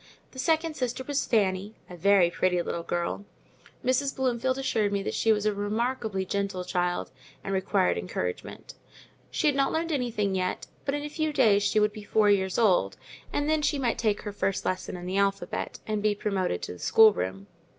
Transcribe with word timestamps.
The 0.31 0.39
second 0.39 0.73
sister 0.75 1.03
was 1.03 1.27
Fanny, 1.27 1.75
a 1.87 1.95
very 1.95 2.31
pretty 2.31 2.59
little 2.63 2.81
girl; 2.81 3.23
Mrs. 3.85 4.15
Bloomfield 4.15 4.57
assured 4.57 4.91
me 4.91 5.03
she 5.11 5.31
was 5.31 5.45
a 5.45 5.53
remarkably 5.53 6.25
gentle 6.25 6.63
child, 6.63 7.11
and 7.43 7.53
required 7.53 7.99
encouragement: 7.99 8.73
she 9.29 9.45
had 9.45 9.55
not 9.55 9.71
learned 9.71 9.91
anything 9.91 10.33
yet; 10.33 10.65
but 10.85 10.95
in 10.95 11.03
a 11.03 11.07
few 11.07 11.31
days, 11.31 11.61
she 11.61 11.79
would 11.79 11.93
be 11.93 12.01
four 12.03 12.31
years 12.31 12.57
old, 12.57 12.97
and 13.31 13.47
then 13.47 13.61
she 13.61 13.77
might 13.77 13.99
take 13.99 14.23
her 14.23 14.33
first 14.33 14.65
lesson 14.65 14.97
in 14.97 15.05
the 15.05 15.17
alphabet, 15.17 15.77
and 15.85 16.01
be 16.01 16.15
promoted 16.15 16.63
to 16.63 16.73
the 16.73 16.79
schoolroom. 16.79 17.45